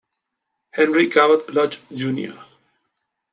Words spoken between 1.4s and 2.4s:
Lodge Jr.